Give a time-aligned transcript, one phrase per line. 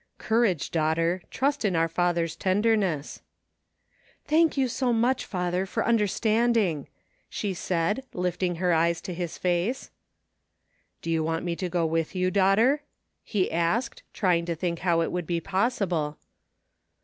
[0.31, 1.21] "Courage, daughter!
[1.29, 3.21] Trust in our Father's tenderness/*"
[4.27, 6.87] Thank you so much, father, for understanding,''
[7.29, 9.91] she said, lifting her eyes to his face."
[11.05, 12.81] You will want me to go with you, daughter?"
[13.23, 16.17] he asked, trying to think how it would be possible.